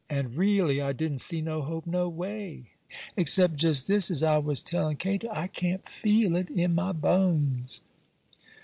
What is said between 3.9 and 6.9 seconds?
as I was tellin' Cato, I can't feel it in